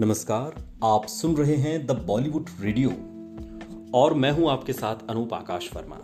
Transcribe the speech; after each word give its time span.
नमस्कार, 0.00 0.64
आप 0.84 1.06
सुन 1.06 1.36
रहे 1.36 1.54
हैं 1.56 1.86
द 1.86 1.90
बॉलीवुड 1.90 2.46
रेडियो 2.60 2.90
और 3.98 4.14
मैं 4.14 4.30
हूँ 4.30 4.50
आपके 4.50 4.72
साथ 4.72 4.96
अनूप 5.10 5.34
आकाश 5.34 5.70
वर्मा। 5.74 5.96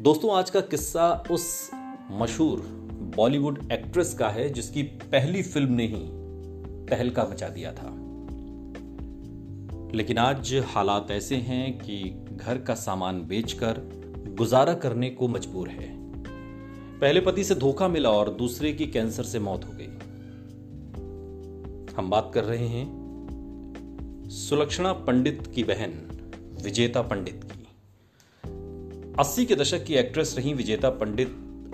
दोस्तों, 0.00 0.38
आज 0.38 0.50
का 0.50 0.60
किस्सा 0.60 1.24
उस 1.30 1.70
मशहूर 2.10 2.60
बॉलीवुड 3.16 3.72
एक्ट्रेस 3.72 4.14
का 4.14 4.28
है 4.28 4.48
जिसकी 4.48 4.82
पहली 4.82 5.42
फ़िल्म 5.42 5.72
ने 5.72 5.86
ही 5.86 6.00
तहलका 6.86 7.24
मचा 7.24 7.48
दिया 7.48 7.72
था। 7.72 7.90
लेकिन 9.94 10.18
आज 10.18 10.54
हालात 10.66 11.10
ऐसे 11.10 11.36
हैं 11.36 11.78
कि 11.78 12.26
घर 12.32 12.58
का 12.58 12.74
सामान 12.74 13.22
बेचकर 13.22 13.80
गुजारा 14.38 14.74
करने 14.74 15.10
को 15.10 15.28
मजबूर 15.28 15.68
है। 15.68 15.96
पहले 17.00 17.20
पति 17.20 17.44
से 17.44 17.54
धोखा 17.54 17.88
मिला 17.88 18.10
और 18.10 18.30
दूसरे 18.30 18.72
की 18.72 18.86
कैंसर 18.86 19.22
से 19.22 19.38
मौत 19.38 19.64
हो 19.64 19.72
गई। 19.72 19.88
हम 22.00 22.10
बात 22.10 22.30
कर 22.34 22.44
रहे 22.44 22.66
हैं 22.66 22.86
सुलक्षणा 24.30 24.92
पंडित 24.92 25.52
की 25.54 25.64
बहन, 25.64 25.90
विजेता 26.62 27.02
पंडित 27.02 27.44
की। 27.44 27.66
अस्सी 29.18 29.44
के 29.44 29.54
दशक 29.54 29.84
की 29.84 29.94
एक्ट्रेस 29.94 30.34
रही 30.38 30.54
विजेता 30.54 30.90
पंडित 30.90 31.28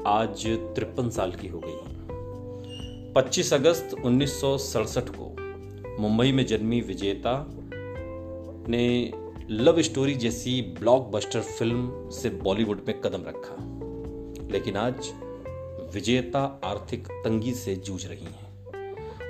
आज 0.06 0.46
तिरपन 0.46 1.10
साल 1.10 1.32
की 1.32 1.48
हो 1.48 1.62
गई 1.64 1.76
25 3.12 3.54
अगस्त 3.54 3.96
उन्नीस 4.04 4.40
सौ 4.40 4.58
सड़सठ 4.58 5.04
को 5.08 5.36
मुंबई 6.02 6.32
में 6.32 6.46
जन्मी 6.46 6.80
विजेता 6.80 7.46
ने 8.68 9.12
लव 9.50 9.82
स्टोरी 9.82 10.14
जैसी 10.14 10.62
ब्लॉकबस्टर 10.62 11.40
फ़िल्म 11.40 12.10
से 12.10 12.30
बॉलीवुड 12.30 12.84
में 12.88 13.00
कदम 13.00 13.24
रखा। 13.26 13.56
लेकिन 14.52 14.76
आज 14.76 15.12
विजेता 15.94 16.60
आर्थिक 16.64 17.06
तंगी 17.06 17.54
से 17.54 17.76
जूझ 17.76 18.06
रही 18.06 18.24
हैं। 18.24 18.45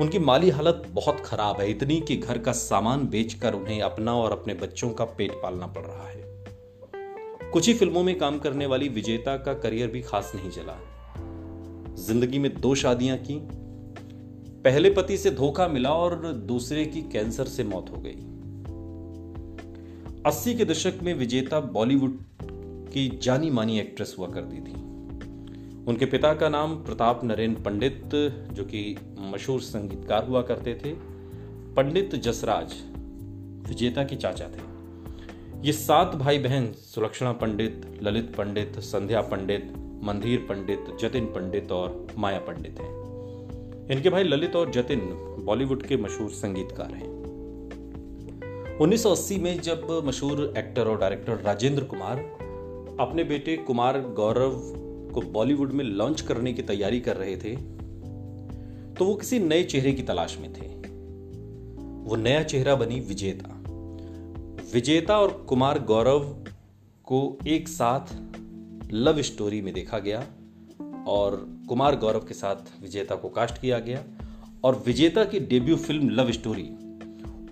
उनकी 0.00 0.18
माली 0.18 0.50
हालत 0.50 0.82
बहुत 0.90 1.20
खराब 1.20 1.60
है। 1.60 1.70
इतनी 1.70 2.00
कि 2.00 2.16
घर 2.16 2.38
का 2.38 2.52
सामान 2.52 3.06
बेचकर 3.06 3.54
उन्हें 3.54 3.80
अपना 3.82 4.14
और 4.14 4.32
अपने 4.32 4.54
बच्चों 4.54 4.90
का 4.90 5.04
पेट 5.04 5.32
पालना 5.32 5.66
पड़ 5.66 5.84
रहा 5.84 6.08
है। 6.08 7.50
कुछ 7.52 7.66
ही 7.68 7.74
फ़िल्मों 7.74 8.02
में 8.02 8.18
काम 8.18 8.38
करने 8.38 8.66
वाली 8.66 8.88
विजेता 8.88 9.36
का 9.36 9.54
करियर 9.54 9.88
भी 9.88 10.02
खास 10.02 10.32
नहीं 10.34 10.50
चला 10.50 10.78
ज़िंदगी 11.96 12.38
में 12.38 12.54
दो 12.54 12.74
शादियाँ 12.74 13.16
की। 13.18 13.38
पहले 14.64 14.90
पति 14.90 15.16
से 15.16 15.30
धोखा 15.30 15.68
मिला 15.68 15.90
और 15.90 16.32
दूसरे 16.32 16.84
की 16.84 17.02
कैंसर 17.02 17.44
से 17.44 17.64
मौत 17.64 17.90
हो 17.90 18.02
गई। 18.06 18.16
अस्सी 20.26 20.54
के 20.54 20.64
दशक 20.64 20.98
में 21.02 21.14
विजेता 21.14 21.60
बॉलीवुड 21.60 22.18
की 22.92 23.08
जानी 23.22 23.50
मानी 23.50 23.78
एक्ट्रेस 23.80 24.14
हुआ 24.18 24.28
करती 24.28 24.60
थी। 24.60 24.74
उनके 25.84 26.06
पिता 26.06 26.34
का 26.34 26.48
नाम 26.48 26.74
प्रताप 26.76 27.24
नरेंद्र 27.24 27.62
पंडित, 27.62 28.10
जो 28.52 28.64
कि 28.64 28.96
मशहूर 29.36 29.60
संगीतकार 29.60 30.26
हुआ 30.26 30.42
करते 30.42 30.74
थे, 30.74 30.92
पंडित 31.74 32.14
जसराज, 32.14 32.74
विजेता 33.68 34.04
के 34.04 34.16
चाचा 34.16 34.44
थे। 34.44 34.76
ये 35.66 35.72
सात 35.72 36.14
भाई 36.14 36.38
बहन, 36.38 36.72
सुलक्षणा 36.72 37.32
पंडित, 37.32 37.98
ललित 38.02 38.34
पंडित, 38.36 38.78
संध्या 38.78 39.20
पंडित 39.20 39.72
मंदिर 40.02 40.38
पंडित, 40.38 40.84
जतिन 41.00 41.26
पंडित 41.26 41.72
और 41.72 42.06
माया 42.18 42.38
पंडित 42.38 42.80
हैं। 42.80 43.88
इनके 43.90 44.10
भाई 44.10 44.24
ललित 44.24 44.56
और 44.56 44.70
जतिन 44.70 45.00
बॉलीवुड 45.44 45.82
के 45.82 45.96
मशहूर 45.96 46.30
संगीतकार 46.30 46.94
हैं। 46.94 47.14
1980 48.78 49.38
में 49.38 49.60
जब 49.60 50.02
मशहूर 50.04 50.54
एक्टर 50.58 50.88
और 50.88 50.98
डायरेक्टर 50.98 51.36
राजेंद्र 51.36 51.84
कुमार 51.84 52.18
अपने 53.00 53.24
बेटे 53.24 53.56
कुमार 53.56 54.00
गौरव 54.00 54.60
को 55.14 55.20
बॉलीवुड 55.20 55.72
में 55.72 55.84
लॉन्च 55.84 56.20
करने 56.20 56.52
की 56.52 56.62
तैयारी 56.62 57.00
कर 57.00 57.16
रहे 57.16 57.36
थे 57.36 57.75
तो 58.98 59.04
वो 59.04 59.14
किसी 59.14 59.38
नए 59.38 59.64
चेहरे 59.64 59.92
की 59.92 60.02
तलाश 60.02 60.38
में 60.38 60.52
थे। 60.52 60.76
वो 62.08 62.16
नया 62.16 62.42
चेहरा 62.42 62.74
बनी 62.74 63.00
विजेता। 63.00 63.62
विजेता 64.74 65.18
और 65.18 65.46
कुमार 65.48 65.82
गौरव 65.82 66.20
को 67.04 67.38
एक 67.46 67.68
साथ 67.68 68.06
लव 68.92 69.22
स्टोरी 69.22 69.60
में 69.60 69.74
देखा 69.74 69.98
गया 69.98 70.26
और 71.06 71.56
कुमार 71.68 71.96
गौरव 71.96 72.18
के 72.18 72.34
साथ 72.34 72.56
विजेता 72.82 73.14
को 73.14 73.28
कास्ट 73.28 73.60
किया 73.60 73.78
गया 73.78 74.04
और 74.64 74.82
विजेता 74.86 75.24
की 75.24 75.40
डेब्यू 75.40 75.76
फ़िल्म 75.76 76.08
लव 76.08 76.32
स्टोरी 76.32 76.70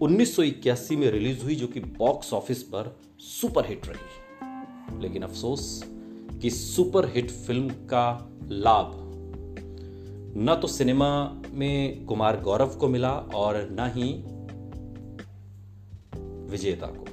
1981 0.03 0.97
में 0.97 1.11
रिलीज़ 1.11 1.43
हुई 1.43 1.55
जो 1.55 1.67
कि 1.67 1.81
बॉक्स 1.81 2.33
ऑफ़िस 2.33 2.63
पर 2.63 3.01
सुपर 3.19 3.67
हिट 3.67 3.83
रही। 3.87 5.01
लेकिन 5.03 5.23
अफसोस 5.23 5.85
कि 6.43 6.51
सुपर 6.51 7.07
हिट 7.07 7.31
फ़िल्म 7.31 7.69
का 7.69 8.33
लाभ 8.49 9.04
न 10.37 10.55
तो 10.63 10.69
सिनेमा 10.69 11.43
में 11.53 12.05
कुमार 12.05 12.41
गौरव 12.41 12.69
को 12.69 12.89
मिला 12.89 13.13
और 13.13 13.69
न 13.71 13.91
ही 13.95 14.13
विजेता 16.51 16.87
को। 16.87 17.05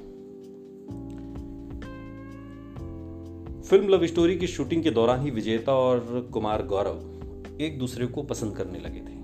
फ़िल्म 3.62 3.88
लव 3.88 4.06
स्टोरी 4.06 4.36
की 4.36 4.46
शूटिंग 4.46 4.82
के 4.82 4.90
दौरान 4.90 5.22
ही 5.22 5.30
विजेता 5.30 5.74
और 5.74 6.30
कुमार 6.32 6.66
गौरव 6.66 7.60
एक 7.60 7.78
दूसरे 7.78 8.06
को 8.06 8.22
पसंद 8.22 8.56
करने 8.56 8.78
लगे 8.78 9.00
थे, 9.00 9.20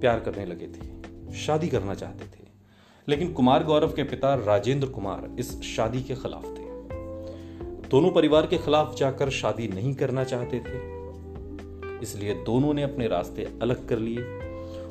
प्यार 0.00 0.20
करने 0.20 0.46
लगे 0.46 0.66
थे, 0.66 1.34
शादी 1.34 1.68
करना 1.68 1.94
चाहते 1.94 2.24
थे। 2.24 2.44
लेकिन 3.08 3.32
कुमार 3.32 3.64
गौरव 3.64 3.88
के 3.88 4.02
पिता 4.02 4.34
राजेंद्र 4.34 4.88
कुमार 4.88 5.36
इस 5.38 5.60
शादी 5.62 6.02
के 6.02 6.14
खिलाफ 6.14 6.44
थे। 6.44 6.66
दोनों 7.88 8.10
परिवार 8.10 8.46
के 8.46 8.58
खिलाफ 8.58 8.96
जाकर 8.98 9.30
शादी 9.30 9.68
नहीं 9.68 9.94
करना 9.94 10.24
चाहते 10.24 10.60
थे। 10.60 10.95
इसलिए 12.02 12.34
दोनों 12.34 12.74
ने 12.74 12.82
अपने 12.82 13.08
रास्ते 13.08 13.48
अलग 13.62 13.88
कर 13.88 13.98
लिए। 13.98 14.18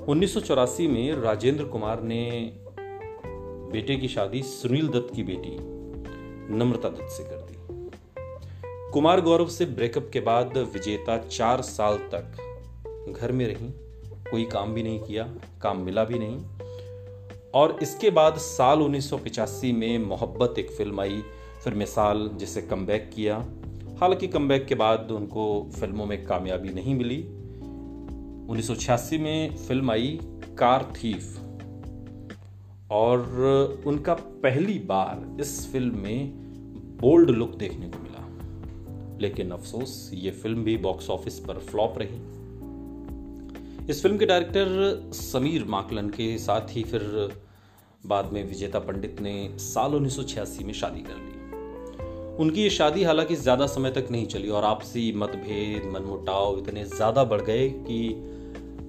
उन्नीस 0.08 0.34
सौ 0.34 0.40
चौरासी 0.40 0.88
में 0.88 1.16
राजेंद्र 1.16 1.64
कुमार 1.64 2.02
ने 2.02 2.52
बेटे 3.72 3.96
की 3.96 4.08
शादी 4.08 4.42
सुनील 4.42 4.88
दत्त 4.88 5.16
की 5.16 5.24
बेटी 5.24 5.58
नम्रता 6.56 6.90
दत्त 6.90 7.10
से 7.10 7.24
कर 7.24 7.36
दी। 7.36 7.56
कुमार 8.92 9.22
गौरव 9.22 9.48
से 9.48 9.66
ब्रेकअप 9.66 10.10
के 10.14 10.20
बाद 10.20 10.58
विजेता 10.58 11.18
चार 11.18 11.62
साल 11.62 11.98
तक 11.98 13.18
घर 13.22 13.32
में 13.32 13.48
रही, 13.48 13.70
कोई 14.32 14.46
काम 14.46 14.74
भी 14.74 14.84
नहीं 14.84 15.00
किया, 15.00 15.24
काम 15.62 15.78
मिला 15.78 16.04
भी 16.04 16.20
नहीं। 16.20 16.38
और 17.54 17.80
इसके 17.82 18.10
बाद 18.10 18.38
साल 18.38 18.82
उन्नीस 18.82 19.12
में 19.64 19.98
मोहब्बत 19.98 20.60
एक 20.60 20.72
फ़िल्म 20.72 21.02
आई, 21.02 21.22
फिर 21.64 21.74
मिसाल 21.74 22.30
जिसे 22.34 22.62
कम 22.62 22.88
किया। 22.90 23.46
हालाँकि 24.00 24.28
कम 24.28 24.50
के 24.58 24.76
बाद 24.76 25.12
उनको 25.12 25.70
फ़िल्मों 25.80 26.06
में 26.06 26.26
कामयाबी 26.26 26.70
नहीं 26.70 26.96
मिली। 26.96 27.18
1986 28.50 29.18
में 29.18 29.56
फ़िल्म 29.56 29.92
आई 29.92 30.20
कार 30.58 30.94
थीफ। 30.96 31.40
और 32.92 33.20
उनका 33.88 34.14
पहली 34.14 34.80
बार 34.80 35.38
इस 35.42 35.72
फ़िल्म 35.72 35.98
में 35.98 36.34
बोल्ड 37.02 37.30
लुक 37.30 37.56
देखने 37.56 37.90
को 37.90 38.00
मिला। 38.00 38.16
लेकिन 39.20 39.52
अफसोस, 39.52 40.12
ये 40.14 40.32
फ़िल्म 40.32 40.64
भी 40.64 40.78
बॉक्स 40.78 41.10
ऑफ़िस 41.10 41.40
पर 41.40 41.54
फ्लॉप 41.54 41.96
रही। 41.98 42.36
इस 43.90 44.02
फ़िल्म 44.02 44.18
के 44.18 44.26
डायरेक्टर 44.26 45.02
समीर 45.14 45.66
माकलन 45.66 46.10
के 46.10 46.38
साथ 46.38 46.62
ही 46.70 46.84
फिर 46.84 47.34
बाद 48.06 48.34
में 48.34 48.48
विजेता 48.48 48.80
पंडित 48.80 49.22
ने 49.22 49.58
साल 49.60 49.96
उन्नीस 49.96 50.16
सौ 50.16 50.24
छियासी 50.24 50.64
में 50.64 50.74
शादी 50.74 51.02
कर 51.02 51.14
ली। 51.14 51.35
उनकी 52.40 52.62
ये 52.62 52.70
शादी 52.70 53.04
हालाँकि 53.04 53.36
ज़्यादा 53.36 53.66
समय 53.68 53.92
तक 53.92 54.08
नहीं 54.12 54.26
चली 54.26 54.50
और 54.50 54.64
आपसी 54.64 55.12
मतभेद, 55.16 55.84
मनमुटाव 55.86 56.58
इतने 56.60 56.84
ज़्यादा 56.86 57.24
बढ़ 57.24 57.42
गए 57.42 57.70
कि 57.70 58.10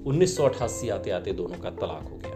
उन्नीस 0.06 0.40
आते 0.40 1.10
आते 1.10 1.32
दोनों 1.32 1.58
का 1.62 1.70
तलाक 1.70 2.08
हो 2.10 2.16
गया। 2.16 2.34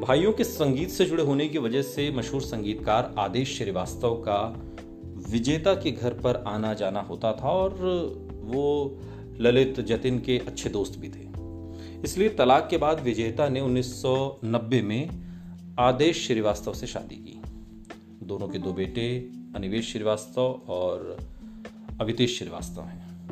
भाइयों 0.00 0.32
के 0.32 0.44
संगीत 0.44 0.90
से 0.90 1.04
जुड़े 1.04 1.22
होने 1.22 1.48
की 1.48 1.58
वजह 1.58 1.82
से 1.82 2.10
मशहूर 2.10 2.40
संगीतकार 2.40 3.14
आदेश 3.18 3.56
श्रीवास्तव 3.58 4.14
का 4.28 4.40
विजेता 5.30 5.74
के 5.74 5.90
घर 5.90 6.12
पर 6.14 6.44
आना 6.46 6.74
जाना 6.74 7.00
होता 7.00 7.32
था 7.32 7.48
और 7.48 7.74
वो 8.44 8.98
ललित, 9.40 9.80
जतिन 9.80 10.18
के 10.18 10.38
अच्छे 10.38 10.70
दोस्त 10.70 10.98
भी 10.98 11.08
थे। 11.08 11.28
इसलिए 12.04 12.28
तलाक 12.28 12.68
के 12.70 12.76
बाद 12.76 13.00
विजेता 13.00 13.48
ने 13.48 13.60
1990 13.60 14.82
में 14.82 15.08
आदेश 15.78 16.26
श्रीवास्तव 16.26 16.72
से 16.72 16.86
शादी 16.86 17.16
की। 17.16 17.36
दोनों 18.30 18.48
के 18.48 18.58
दो 18.58 18.72
बेटे 18.72 19.30
अनिवेश 19.56 19.92
श्रीवास्तव 19.92 20.62
और 20.68 21.18
अभितेश 22.00 22.38
श्रीवास्तव 22.38 22.82
हैं। 22.82 23.28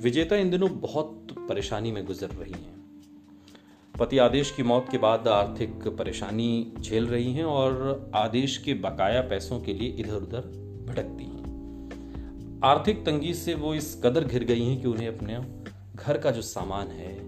विजेता 0.00 0.36
इन 0.36 0.50
दिनों 0.50 0.80
बहुत 0.80 1.26
परेशानी 1.48 1.92
में 1.92 2.06
गुजर 2.06 2.28
रही 2.28 2.52
हैं। 2.52 2.76
पति 4.00 4.18
आदेश 4.18 4.50
की 4.50 4.62
मौत 4.62 4.86
के 4.90 4.98
बाद 4.98 5.28
आर्थिक 5.28 5.88
परेशानी 5.88 6.72
झेल 6.80 7.06
रही 7.06 7.32
हैं 7.32 7.44
और 7.44 8.10
आदेश 8.14 8.58
के 8.58 8.74
बकाया 8.74 9.20
पैसों 9.20 9.60
के 9.60 9.74
लिए 9.74 9.88
इधर 9.88 10.14
उधर 10.14 10.40
भटकती 10.88 11.24
हैं। 11.24 11.44
आर्थिक 12.64 13.06
तंगी 13.06 13.34
से 13.34 13.54
वो 13.54 13.74
इस 13.74 14.00
कदर 14.04 14.24
घिर 14.24 14.44
गई 14.44 14.64
हैं 14.64 14.82
कि 14.82 14.88
उन्हें 14.88 15.08
अपने 15.08 15.40
घर 15.96 16.18
का 16.18 16.30
जो 16.30 16.42
सामान 16.42 16.86
है, 16.86 17.18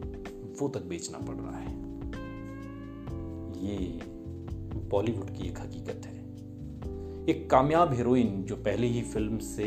वो 0.60 0.68
तक 0.68 0.82
बेचना 0.82 1.18
पड़ 1.18 1.36
रहा 1.36 1.58
है। 1.58 1.72
ये 3.66 4.00
बॉलीवुड 4.88 5.30
की 5.30 5.48
एक 5.48 5.60
हकीकत 5.60 6.06
है। 6.06 6.17
एक 7.28 7.50
कामयाब 7.50 7.92
हीरोइन 7.94 8.42
जो 8.42 8.56
पहले 8.56 8.86
ही 8.86 9.02
फ़िल्म 9.02 9.38
से 9.38 9.64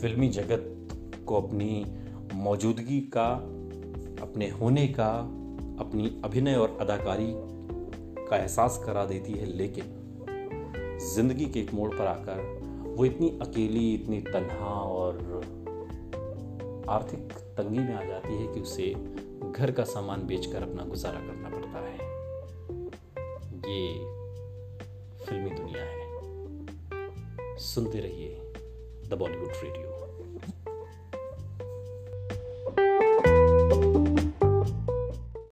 फिल्मी 0.00 0.28
जगत 0.28 0.88
को 1.26 1.40
अपनी 1.40 1.86
मौजूदगी 2.34 3.00
का, 3.00 3.26
अपने 4.22 4.48
होने 4.50 4.86
का, 4.88 5.08
अपनी 5.80 6.20
अभिनय 6.24 6.54
और 6.54 6.76
अदाकारी 6.80 7.32
का 8.28 8.36
एहसास 8.36 8.82
करा 8.86 9.04
देती 9.04 9.32
है, 9.32 9.46
लेकिन 9.46 9.84
ज़िंदगी 11.14 11.46
के 11.46 11.60
एक 11.60 11.74
मोड़ 11.74 11.90
पर 11.90 12.06
आकर 12.06 12.94
वो 12.96 13.04
इतनी 13.04 13.38
अकेली, 13.42 13.94
इतनी 13.94 14.20
तन्हा 14.20 14.74
और 14.74 15.16
आर्थिक 16.88 17.32
तंगी 17.58 17.78
में 17.78 17.94
आ 17.94 18.04
जाती 18.04 18.34
है 18.34 18.54
कि 18.54 18.60
उसे 18.60 18.92
घर 19.52 19.70
का 19.70 19.84
सामान 19.84 20.26
बेचकर 20.26 20.62
अपना 20.62 20.84
गुजारा 20.84 21.20
करना 21.20 21.48
पड़ता 21.48 21.78
है। 21.78 21.98
ये 23.72 24.19
सुनते 27.60 28.00
रहिए 28.00 28.36
द 29.08 29.14
बॉलीवुड 29.14 29.52
रेडियो। 29.62 29.99